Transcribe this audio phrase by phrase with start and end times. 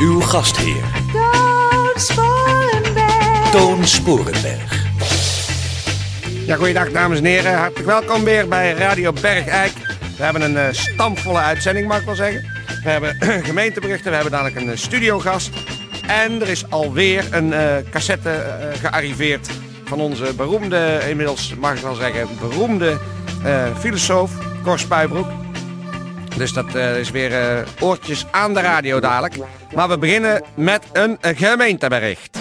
[0.00, 3.50] Uw gastheer, Toon Sporenberg.
[3.50, 4.86] Toon Sporenberg.
[6.46, 7.58] Ja, goeiedag dames en heren.
[7.58, 9.72] Hartelijk welkom weer bij Radio Bergijk.
[10.16, 12.40] We hebben een eh, stamvolle uitzending, mag ik wel zeggen.
[12.84, 13.16] We hebben
[13.50, 15.50] gemeenteberichten, we hebben dadelijk een eh, studiogast.
[16.06, 19.50] En er is alweer een eh, cassette eh, gearriveerd
[19.84, 22.98] van onze beroemde, inmiddels mag ik wel zeggen, beroemde
[23.44, 25.26] eh, filosoof, Cor Spuibroek.
[26.36, 29.34] Dus dat eh, is weer eh, oortjes aan de radio dadelijk.
[29.74, 32.38] Maar we beginnen met een gemeentebericht.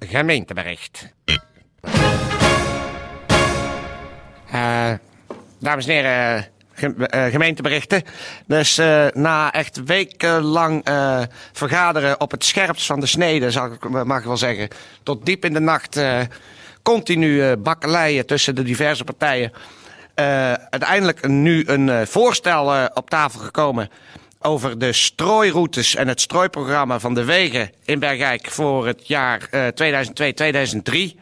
[0.00, 1.08] Gemeentebericht.
[4.50, 4.92] Eh,
[5.60, 8.02] dames en heren, ge- gemeenteberichten.
[8.46, 8.76] Dus
[9.14, 10.84] na echt wekenlang
[11.52, 14.68] vergaderen op het scherpst van de snede, zal ik, mag ik wel zeggen,
[15.02, 16.00] tot diep in de nacht,
[16.82, 19.52] eh, continu eh, bakkeleien tussen de diverse partijen.
[20.14, 23.90] Eh, uiteindelijk nu een eh, voorstel op tafel gekomen
[24.40, 29.66] over de strooiroutes en het strooiprogramma van de wegen in Bergijk voor het jaar eh
[31.14, 31.18] 2002-2003.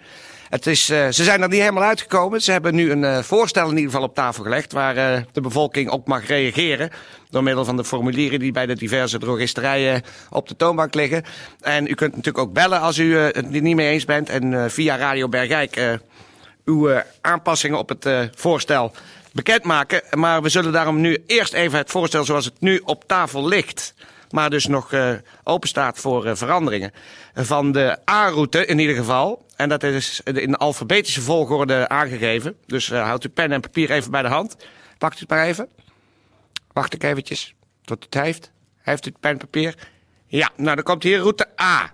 [0.51, 2.43] Het is, eh, ze zijn er niet helemaal uitgekomen.
[2.43, 5.41] Ze hebben nu een eh, voorstel in ieder geval op tafel gelegd waar eh, de
[5.41, 6.91] bevolking op mag reageren.
[7.29, 11.25] Door middel van de formulieren die bij de diverse drogisterijen op de toonbank liggen.
[11.61, 14.29] En u kunt natuurlijk ook bellen als u het niet mee eens bent.
[14.29, 15.99] En via Radio Bergijk
[16.65, 18.93] uw aanpassingen op het voorstel
[19.33, 20.03] bekendmaken.
[20.11, 23.95] Maar we zullen daarom nu eerst even het voorstel zoals het nu op tafel ligt.
[24.31, 24.95] Maar dus nog
[25.45, 26.93] open staat voor veranderingen.
[27.35, 29.49] Van de A-route in ieder geval.
[29.61, 32.57] En dat is in alfabetische volgorde aangegeven.
[32.67, 34.57] Dus eh, houdt u pen en papier even bij de hand.
[34.99, 35.69] Pakt u het maar even.
[36.73, 37.55] Wacht ik eventjes
[37.85, 38.53] tot het heeft.
[38.77, 39.75] Heeft u pen en papier?
[40.27, 41.93] Ja, nou dan komt hier route A.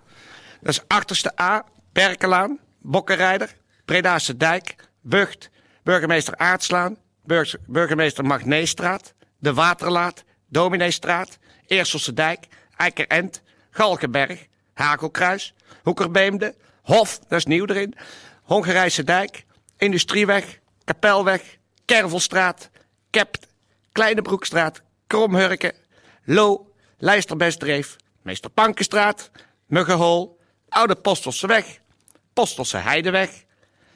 [0.60, 5.50] Dat is achterste A, Berkelaan, Bokkenrijder, Bredaanse Dijk, Bucht,
[5.82, 16.54] burgemeester Aartslaan, burg- burgemeester Magneestraat, De Waterlaat, Domineestraat, Eerselse Dijk, Eikerend, Galkenberg, Hakelkruis, Hoekerbeemde,
[16.86, 17.94] Hof, dat is nieuw erin,
[18.42, 19.44] Hongarijse Dijk,
[19.76, 22.70] Industrieweg, Kapelweg, Kervelstraat,
[23.10, 23.46] Kept,
[23.92, 25.72] Kleine Broekstraat, Kromhurken,
[26.24, 29.30] Lo, Lijsterbestdreef, Meester Pankenstraat,
[29.66, 31.80] Muggenhol, Oude Postelse Weg,
[32.32, 33.44] Postelse Heideweg,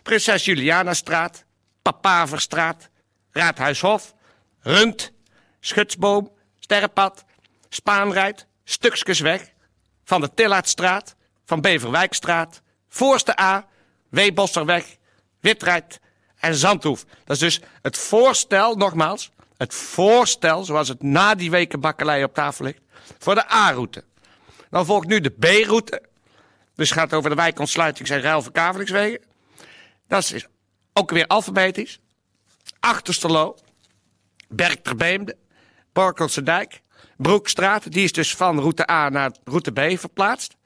[0.02, 1.44] Prinses Julianastraat,
[1.82, 2.88] Papaverstraat,
[3.30, 4.14] Raadhuishof,
[4.60, 5.12] Rund,
[5.60, 7.24] Schutsboom, Sterrenpad,
[7.68, 9.52] Spaanrijd, Stukskesweg,
[10.04, 13.66] Van de Tillaertstraat, Van Beverwijkstraat, Voorste A,
[14.08, 14.96] Weebosserweg,
[15.40, 16.00] Witrijd
[16.38, 17.04] en Zandhoef.
[17.24, 22.34] Dat is dus het voorstel, nogmaals, het voorstel zoals het na die weken bakkelei op
[22.34, 22.80] tafel ligt,
[23.18, 24.04] voor de A-route.
[24.70, 26.02] Dan volgt nu de B-route.
[26.74, 29.20] Dus gaat over de wijkontsluitings- en ruilverkavelingswegen.
[30.08, 30.46] Dat is
[30.92, 32.00] ook weer alfabetisch.
[32.80, 33.58] Achtersterlo,
[34.48, 35.36] Bergterbeemde,
[35.92, 36.80] Borkelse Dijk,
[37.16, 37.92] Broekstraat.
[37.92, 40.56] Die is dus van route A naar route B verplaatst.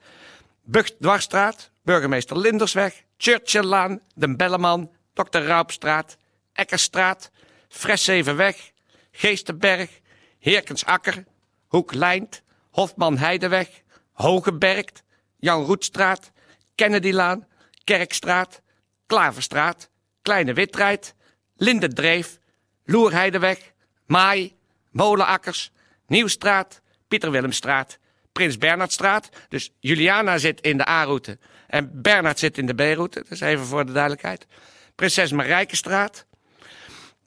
[0.63, 5.47] Bucht-Dwarsstraat, burgemeester Lindersweg, Churchilllaan, Den Belleman, Dr.
[5.47, 6.17] Raupstraat,
[6.53, 7.31] Ekkerstraat,
[7.69, 8.73] Fressevenweg,
[9.11, 9.89] Geestenberg,
[10.39, 11.23] Heerkensakker,
[11.67, 15.03] Hoek Lijnt, Hofman Heideweg, Hogebergt,
[15.39, 16.31] Jan Roetstraat,
[16.75, 17.45] Kennedylaan,
[17.83, 18.61] Kerkstraat,
[19.07, 19.89] Klaverstraat,
[20.21, 21.15] Kleine Witrijd,
[21.57, 22.39] Lindendreef,
[22.85, 23.73] Loerheideweg,
[24.05, 24.53] Maai,
[24.91, 25.71] Molenakkers,
[26.07, 27.99] Nieuwstraat, Pieter Willemstraat,
[28.35, 29.29] Prins Bernhardstraat.
[29.49, 31.37] Dus Juliana zit in de A-route
[31.67, 33.19] en Bernhard zit in de B-route.
[33.19, 34.45] Dat is even voor de duidelijkheid.
[34.95, 36.25] Prinses Marijkenstraat,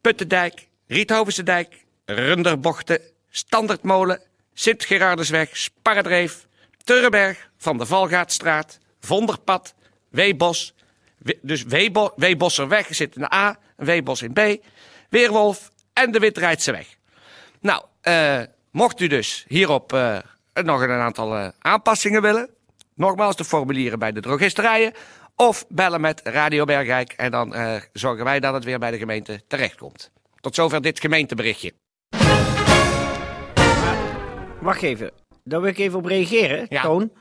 [0.01, 3.01] Puttendijk, Riethovense Dijk, Runderbochten,
[3.31, 4.21] Standerdmolen,
[4.55, 6.47] Sint-Gerardesweg, Sparredreef,
[6.85, 9.75] Turrenberg, Van der Valgaatstraat, Vonderpad,
[10.11, 10.75] Weebos.
[11.19, 14.41] We- dus Weebo, Weebosserweg zit in de A, Weebos in B,
[15.09, 16.85] Weerwolf en de Witrijdse
[17.61, 20.19] Nou, eh, mocht u dus hierop eh,
[20.65, 22.51] nog een aantal eh, aanpassingen willen,
[22.95, 24.93] nogmaals de formulieren bij de drogisterijen
[25.37, 28.99] of bellen met Radio Bergijk en dan eh, zorgen wij dat het weer bij de
[28.99, 30.11] gemeente terechtkomt.
[30.41, 31.73] Tot zover dit gemeenteberichtje.
[34.61, 35.11] Wacht even,
[35.45, 36.83] daar wil ik even op reageren, Ja.
[36.83, 37.13] Toon.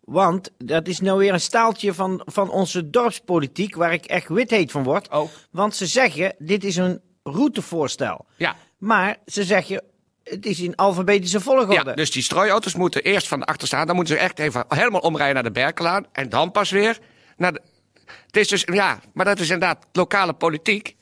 [0.00, 4.50] Want dat is nou weer een staaltje van, van onze dorpspolitiek waar ik echt wit
[4.50, 5.08] heet van word.
[5.08, 5.28] Oh.
[5.50, 8.26] Want ze zeggen, dit is een routevoorstel.
[8.36, 8.56] Ja.
[8.78, 9.82] Maar ze zeggen,
[10.30, 11.72] het is in alfabetische volgorde.
[11.90, 13.86] Ja, dus die strooiauto's moeten eerst van de achter staan.
[13.86, 16.06] Dan moeten ze echt even helemaal omrijden naar de Berkelaan.
[16.12, 16.98] En dan pas weer
[17.36, 17.60] naar de...
[18.26, 20.96] Het is dus, ja, maar dat is inderdaad lokale politiek.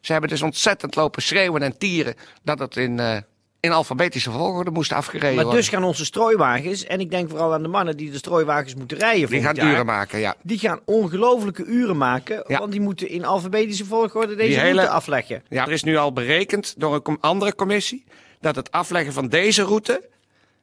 [0.00, 3.16] Ze hebben dus ontzettend lopen schreeuwen en tieren dat het in, eh,
[3.60, 5.60] in alfabetische volgorde moest afgereden maar worden.
[5.60, 8.98] dus gaan onze strooiwagens, en ik denk vooral aan de mannen die de strooiwagens moeten
[8.98, 10.34] rijden die gaan jaar, uren maken, ja.
[10.42, 12.58] Die gaan ongelofelijke uren maken, Ja.
[12.58, 15.42] want die moeten in alfabetische volgorde deze hele- route afleggen.
[15.48, 18.04] Ja, er is nu al berekend door een andere commissie
[18.40, 20.08] dat het afleggen van deze route,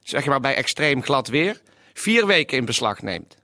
[0.02, 1.60] zeg maar bij extreem glad weer,
[1.94, 3.36] vier weken in beslag neemt.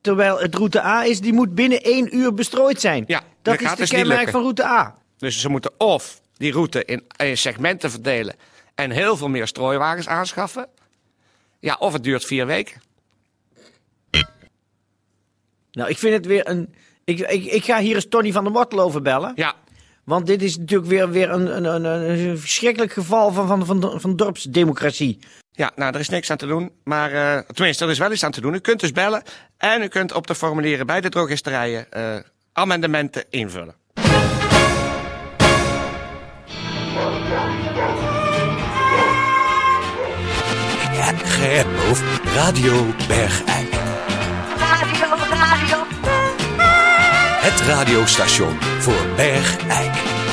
[0.00, 3.04] Terwijl het route A is, die moet binnen één uur bestrooid zijn.
[3.06, 4.98] Ja, dat dat is de dus kenmerk van route A.
[5.18, 8.34] Dus ze moeten of die route in, in segmenten verdelen
[8.74, 10.68] en heel veel meer strooiwagens aanschaffen.
[11.60, 12.82] Ja, of het duurt vier weken.
[15.72, 16.74] Nou, ik vind het weer een...
[17.04, 19.32] Ik, ik, ik ga hier eens Tony van der Wortel over bellen.
[19.34, 19.54] Ja,
[20.04, 24.00] Want dit is natuurlijk weer, weer een, een, een, een verschrikkelijk geval van, van, van,
[24.00, 25.18] van dorpsdemocratie.
[25.52, 26.72] ja nou, er is niks aan te doen.
[26.84, 28.54] Maar eh, tenminste, er is wel iets aan te doen.
[28.54, 29.22] U kunt dus bellen
[29.58, 32.16] en u kunt op de formulieren bij de drogisterijen eh,
[32.52, 33.74] amendementen invullen.
[41.24, 42.02] Geheimhoofd
[42.34, 43.63] Radio Bergijk.
[47.54, 50.23] Het radiostation voor Bergijk.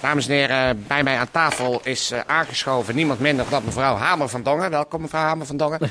[0.00, 4.28] Dames en heren, bij mij aan tafel is eh, aangeschoven niemand minder dan mevrouw Hamer
[4.28, 4.70] van Dongen.
[4.70, 5.78] Welkom mevrouw Hamer van Dongen.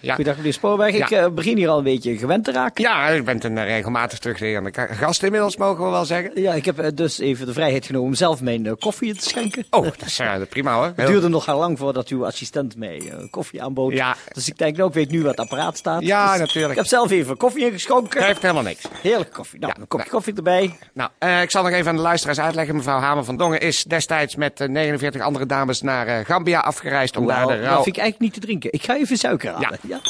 [0.00, 0.14] Ja.
[0.14, 0.94] Goedendag meneer Spoorweg.
[0.94, 1.22] Ik Ja.
[1.24, 2.82] eh, begin hier al een beetje gewend te raken.
[2.84, 6.30] Ja, u bent een eh, regelmatig terugkerende gast inmiddels, mogen we wel zeggen.
[6.40, 9.16] Ja, ik heb eh, dus even de vrijheid genomen om zelf mijn eh, koffie in
[9.16, 9.64] te schenken.
[9.70, 10.92] Oh, dat is eh, prima hoor.
[10.96, 13.92] Het duurde nogal lang voordat uw assistent mij eh, koffie aanbood.
[13.92, 14.16] Ja.
[14.32, 16.02] Dus ik denk, nou, ik weet nu wat het apparaat staat.
[16.02, 16.72] Ja, Dus natuurlijk.
[16.72, 18.24] Ik heb zelf even koffie ingeschonken.
[18.24, 18.82] Heeft helemaal niks.
[19.02, 19.58] Heerlijke koffie.
[19.60, 20.16] Nou, Ja, een kopje nou.
[20.16, 20.78] koffie erbij.
[20.92, 22.76] Nou, eh, ik zal nog even aan de luisteraars uitleggen.
[22.76, 27.16] Mevrouw Hamer van Dongen is destijds met eh, 49 andere dames naar eh, Gambia afgereisd
[27.16, 27.82] om daar Nou, de dat rouw...
[27.82, 28.72] vind ik eigenlijk niet te drinken.
[28.72, 29.78] Ik ga even suiker halen.
[29.88, 30.00] Ja.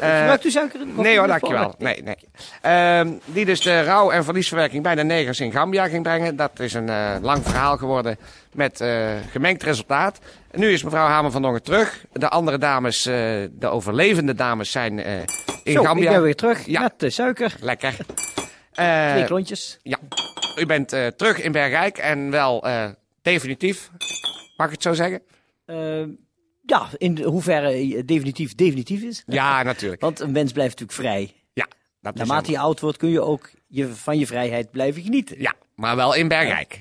[0.00, 1.00] Eh, Gebruikt u suiker in de?
[1.02, 1.74] Nee hoor, dankjewel.
[1.78, 2.16] Nee, nee.
[2.60, 6.36] Ehm, die dus de rouw- en verliesverwerking bij de negers in Gambia ging brengen.
[6.36, 8.16] Dat is een eh, lang verhaal geworden
[8.52, 10.18] met eh, gemengd resultaat.
[10.52, 12.04] Nu is mevrouw Hamer van Dongen terug.
[12.12, 13.14] De andere dames, eh,
[13.52, 15.12] de overlevende dames, zijn eh,
[15.64, 16.04] in Zo, Gambia.
[16.04, 16.80] ik ben weer terug Ja.
[16.80, 17.54] met de suiker.
[17.60, 17.96] Lekker.
[18.74, 19.78] Eh, Twee klontjes.
[19.82, 19.98] ja,
[20.56, 22.90] u bent eh, terug in Bergijk en wel eh,
[23.22, 23.90] definitief.
[24.56, 25.22] Mag ik het zo zeggen?
[25.64, 26.02] Eh,
[26.62, 29.22] ja, in hoeverre definitief definitief is.
[29.26, 30.00] Ja, natuurlijk.
[30.00, 31.34] Want een mens blijft natuurlijk vrij.
[31.52, 31.66] Ja,
[32.00, 35.40] dat is Naarmate je oud wordt kun je ook je, van je vrijheid blijven genieten.
[35.40, 36.76] Ja, maar wel in Bergijk.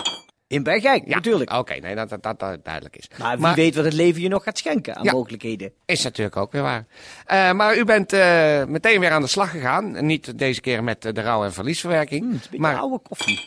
[0.52, 1.54] In Bergijk, Ja, natuurlijk.
[1.54, 3.08] Oké, nee, dat, dat, dat, dat duidelijk is.
[3.18, 5.12] Maar wie weet wat het leven je nog gaat schenken aan Ja.
[5.12, 5.74] mogelijkheden.
[5.86, 6.86] Is natuurlijk ook weer waar.
[7.26, 10.06] Eh, maar u bent eh, meteen weer aan de slag gegaan.
[10.06, 12.34] Niet deze keer met eh, de rouw- en verliesverwerking.
[12.34, 13.40] Is een maar, oude koffie.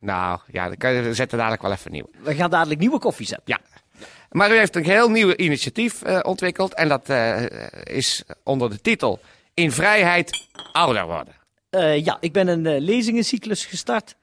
[0.00, 2.10] nou ja, dan kan je, we zetten dadelijk wel even nieuw.
[2.22, 3.46] We gaan dadelijk nieuwe koffie zetten.
[3.46, 3.60] Ja.
[4.30, 6.74] Maar u heeft een heel nieuw initiatief ontwikkeld.
[6.74, 7.08] En dat
[7.82, 9.20] is onder de titel
[9.54, 11.34] In vrijheid ouder worden.
[12.04, 14.16] Ja, ik ben een lezingencyclus gestart.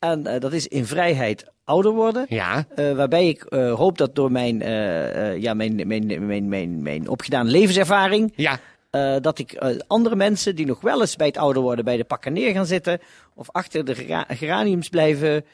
[0.00, 2.26] En eh, dat is in vrijheid ouder worden.
[2.28, 4.58] ja, Eh, waarbij ik eh, hoop dat door mijn,
[5.40, 8.32] ja, mijn, mijn, mijn, mijn, mijn opgedaan levenservaring.
[8.36, 8.58] ja.
[9.20, 9.54] dat ik
[9.86, 12.66] andere mensen die nog wel eens bij het ouder worden bij de pakken neer gaan
[12.66, 12.98] zitten.
[13.34, 15.44] of achter de gera- geraniums blijven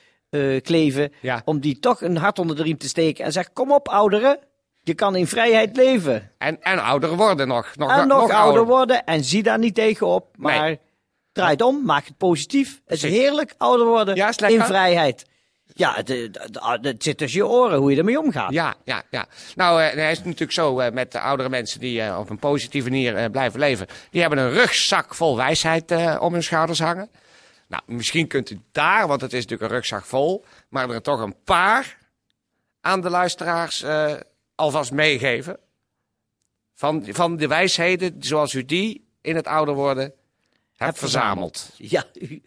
[0.62, 1.12] kleven.
[1.20, 1.42] Ja.
[1.44, 4.38] om die toch een hart onder de riem te steken en zeggen: Kom op, ouderen.
[4.82, 6.30] Je kan in vrijheid leven.
[6.38, 7.76] En, en ouder worden nog.
[7.76, 9.04] nog en nog, ouder worden.
[9.04, 10.26] En zie daar niet tegenop.
[10.36, 10.78] Maar Nee.
[11.36, 12.80] Draai het om, maak het positief.
[12.86, 14.58] Het is heerlijk ouder worden Ja, is lekker.
[14.60, 15.26] in vrijheid.
[15.74, 18.52] Ja, het, het, het- zit tussen je oren hoe je ermee omgaat.
[18.52, 19.26] Ja, ja, ja.
[19.54, 22.38] Nou, eh, hij is natuurlijk zo eh, met de oudere mensen die eh, op een
[22.38, 23.86] positieve manier blijven leven.
[24.10, 27.10] Die hebben een rugzak vol wijsheid om hun schouders hangen.
[27.68, 31.20] Nou, misschien kunt u daar, want het is natuurlijk een rugzak vol, maar er toch
[31.20, 31.98] een paar
[32.80, 33.84] aan de luisteraars
[34.54, 35.58] alvast meegeven.
[36.74, 40.12] Van, van de wijsheden zoals u die in het ouder worden
[40.76, 41.70] hebt verzameld.
[41.76, 42.42] Ja, u-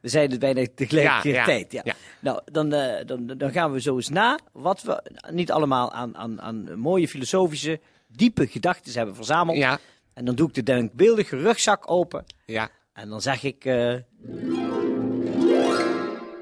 [0.00, 1.72] we zijn het bijna tegelijkertijd.
[1.72, 1.94] Ja, Ja, ja, ja.
[2.20, 6.16] Nou, dan, eh, dan, dan gaan we zo eens na wat we niet allemaal aan,
[6.16, 9.56] aan, aan mooie filosofische, diepe gedachten hebben verzameld.
[9.56, 9.78] Ja,
[10.14, 12.24] En dan doe ik de denkbeeldige rugzak open.
[12.46, 12.70] ja.
[12.92, 13.94] En dan zeg ik, eh,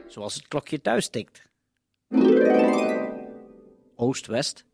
[0.09, 1.43] zoals het klokje thuis tikt.
[3.97, 4.65] Oost-west,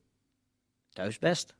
[0.93, 1.55] thuis-best.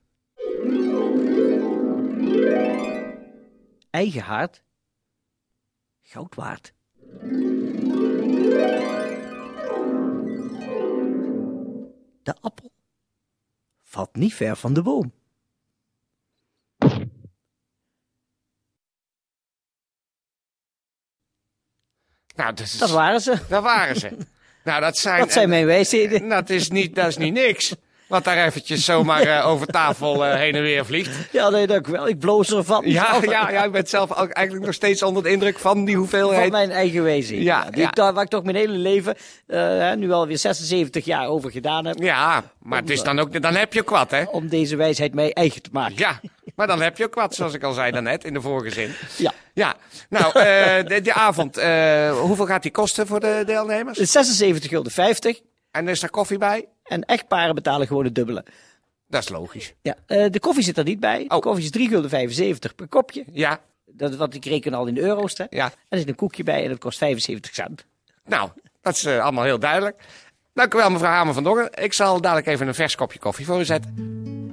[3.97, 4.63] Eigen haard,
[6.03, 6.73] goud waard.
[12.23, 12.73] De appel
[13.83, 15.13] valt niet ver van de boom.
[22.35, 23.45] Nou, dat, is, Dat waren ze.
[23.49, 24.17] daar waren ze.
[24.65, 26.29] Nou, dat zijn, Dat zijn mijn wijsheden.
[26.39, 27.75] dat is niet, dat is niet niks.
[28.07, 31.33] Wat daar eventjes zomaar eh, over tafel eh, heen en weer vliegt.
[31.33, 32.09] Ja, nee, dank wel.
[32.09, 32.83] Ik bloos ervan.
[32.87, 35.97] Ja, ja, ja, ik ben zelf ook eigenlijk nog steeds onder de indruk van die
[35.97, 36.41] hoeveelheid.
[36.41, 37.45] Van mijn eigen wijsheden.
[37.45, 37.89] Ja, die ja.
[37.89, 41.85] Ik, daar waar ik toch mijn hele leven, hè, nu alweer 76 jaar over gedaan
[41.85, 41.99] heb.
[41.99, 44.23] Ja, maar het is dan ook, dan heb je ook wat, hè?
[44.23, 45.97] Om deze wijsheid mij eigen te maken.
[45.97, 46.21] Ja,
[46.57, 48.95] maar dan heb je ook wat, zoals ik al zei daarnet in de vorige zin.
[49.17, 49.33] Ja.
[49.55, 49.75] Ja,
[50.09, 51.57] nou, de, die avond,
[52.21, 53.99] hoeveel gaat die kosten voor de deelnemers?
[53.99, 55.41] 76 gulden 50.
[55.77, 56.69] En is er koffie bij?
[56.85, 58.45] En echtparen betalen gewoon het dubbele.
[59.09, 59.75] Dat is logisch.
[59.83, 61.25] Ja, eh, de koffie zit er niet bij.
[61.29, 61.41] De Oh.
[61.41, 63.25] koffie is 3 gulden 75 per kopje.
[63.33, 65.39] Ja, Dat, want ik reken al in de euro's.
[65.39, 65.45] Hè.
[65.51, 65.65] ja.
[65.65, 67.85] En er zit een koekje bij en dat kost 75 cent.
[68.25, 70.03] Nou, dat is eh, allemaal heel duidelijk.
[70.55, 71.69] Dank u wel, mevrouw Hamer van Dongen.
[71.73, 73.95] Ik zal dadelijk even een vers kopje koffie voor u zetten.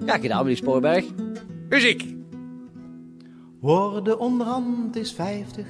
[0.06, 1.06] Ja, gedaan meneer Spoorberg.
[1.70, 2.04] Muziek.
[3.62, 5.66] Worden onderhand is vijftig,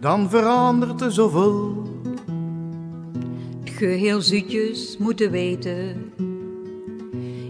[0.00, 1.90] dan verandert er zoveel.
[3.82, 6.12] Geheel zoetjes moeten weten.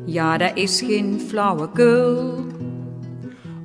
[0.04, 2.34] Ja, dat is geen flauwekul.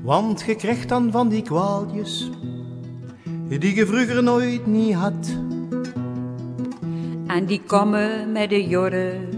[0.02, 2.30] Want je krijgt dan van die kwaaltjes,
[3.48, 5.38] die je vroeger nooit niet had.
[7.28, 9.30] En die komen met de jorren.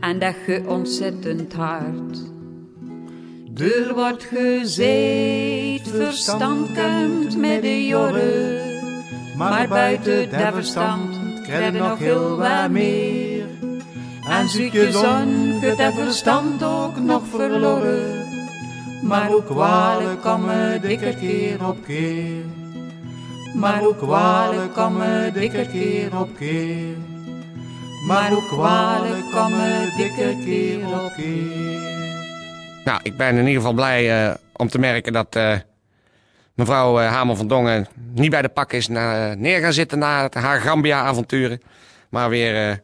[0.00, 2.18] En dat ge ontzettend hard.
[3.54, 8.68] Er wordt gezegd, verstand met de jorren.
[9.36, 13.46] Maar buiten dat verstand je nog heel wat meer.
[14.28, 14.46] En
[14.96, 18.28] on, je dat verstand ook nog verloren.
[19.02, 22.44] Maar ook kwalen komen dikker keer op keer.
[23.54, 26.96] Maar ook kwalen komen dikker keer op keer.
[28.06, 31.80] Maar ook kwalen komen dikker keer op keer.
[32.84, 35.56] Nou, ik ben in ieder geval blij eh, om te merken dat eh,
[36.60, 40.28] mevrouw eh, Hamer van Dongen niet bij de pak is na, neer gaan zitten na
[40.30, 41.60] haar Gambia-avonturen.
[42.10, 42.74] Maar weer uh,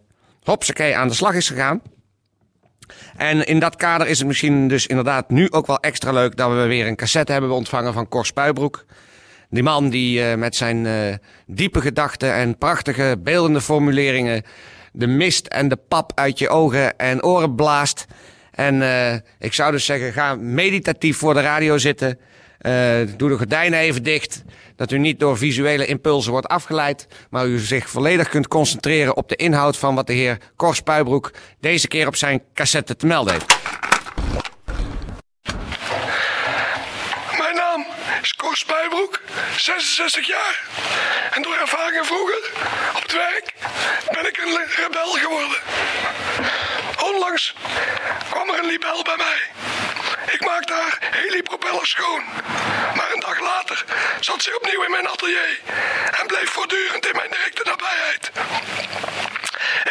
[0.42, 1.82] hopsakee aan de slag is gegaan.
[3.16, 6.50] En in dat kader is het misschien dus inderdaad nu ook wel extra leuk dat
[6.50, 8.84] we weer een cassette hebben ontvangen van Cor Spuibroek.
[9.50, 10.86] Die man die met zijn
[11.46, 14.42] diepe gedachten en prachtige beeldende formuleringen
[14.92, 18.06] de mist en de pap uit je ogen en oren blaast.
[18.50, 18.82] En
[19.38, 22.18] ik zou dus zeggen, ga meditatief voor de radio zitten.
[23.16, 24.42] Doe de gordijnen even dicht.
[24.76, 27.06] Dat u niet door visuele impulsen wordt afgeleid.
[27.30, 31.30] Maar u zich volledig kunt concentreren op de inhoud van wat de heer Cor Spuibroek
[31.60, 33.56] deze keer op zijn cassette te melden heeft.
[37.38, 37.86] Mijn naam
[38.22, 39.20] is Koos Spuibroek,
[39.56, 40.60] 66 jaar.
[41.34, 42.50] En door ervaringen vroeger
[42.96, 43.54] op het werk
[44.12, 45.58] ben ik een rebel geworden.
[47.14, 47.54] Onlangs
[48.30, 49.40] kwam er een libel bij mij.
[51.36, 52.24] Haar helipropeller schoon.
[52.94, 53.84] Maar een dag later
[54.20, 55.60] zat ze opnieuw in mijn atelier
[56.20, 58.30] en bleef voortdurend in mijn directe nabijheid.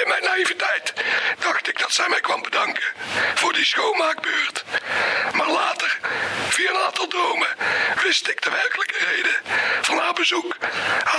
[0.01, 0.93] In mijn naïviteit
[1.39, 2.83] dacht ik dat zij mij kwam bedanken
[3.35, 4.63] voor die schoonmaakbeurt.
[5.33, 5.99] Maar later,
[6.49, 7.47] via een aantal dromen,
[8.03, 9.35] wist ik de werkelijke reden
[9.81, 10.55] van haar bezoek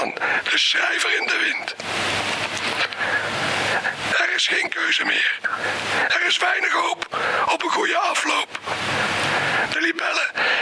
[0.01, 0.15] aan
[0.51, 1.75] de schrijver in de wind.
[4.19, 5.39] Er is geen keuze meer.
[6.09, 7.07] Er is weinig hoop
[7.53, 8.56] op een goede afloop.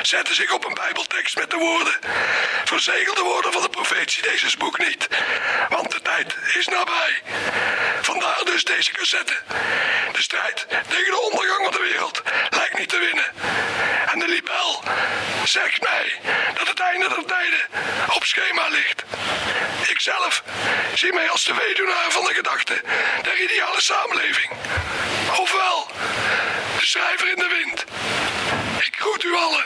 [0.04, 1.94] De zetten zich op een bijbeltekst met de woorden...
[2.64, 5.08] Verzegelde woorden van de profetie deze boek niet.
[5.68, 7.22] Want de tijd is nabij.
[8.00, 9.36] Vandaar dus deze cassette.
[10.12, 13.32] De strijd tegen de ondergang van de wereld lijkt niet te winnen.
[14.12, 14.82] En de libel
[15.44, 16.20] zegt mij
[16.54, 17.62] dat het einde der tijden
[18.14, 19.04] op schema ligt.
[19.88, 20.42] Ikzelf
[20.94, 22.82] zie mij als de weduwnaar van de gedachte
[23.22, 24.50] der ideale samenleving.
[25.40, 25.86] Ofwel,
[26.78, 27.63] de schrijver in de wind.
[29.04, 29.64] Groet u allen.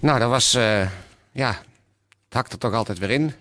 [0.00, 0.88] Nou, dat was, uh,
[1.32, 1.48] ja,
[2.24, 3.34] het hakte toch altijd weer in.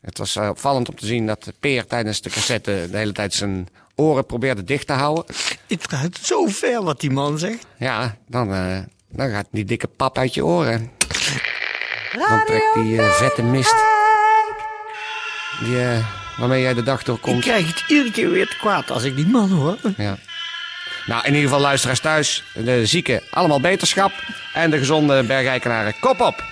[0.00, 3.34] Het was uh, opvallend om te zien dat Peer tijdens de cassette de hele tijd
[3.34, 5.24] zijn oren probeerde dicht te houden.
[5.66, 7.66] Het gaat zo ver wat die man zegt.
[7.78, 8.78] Ja, dan, uh,
[9.08, 10.90] dan gaat die dikke pap uit je oren.
[12.12, 13.74] Dan trekt die vette mist.
[15.60, 15.76] Die,
[16.36, 17.36] waarmee jij de dag doorkomt.
[17.36, 19.78] Ik krijg het iedere keer weer te kwaad als ik die man hoor.
[19.96, 20.16] Ja.
[21.06, 22.44] Nou, in ieder geval luisteraars thuis.
[22.54, 24.12] De zieken allemaal beterschap.
[24.54, 26.44] En de gezonde bergijkenaren kop op.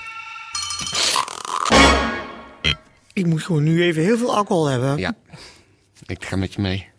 [3.13, 4.99] Ik moet gewoon nu even heel veel alcohol hebben.
[4.99, 5.15] Ja,
[6.07, 6.92] ik ga met je mee.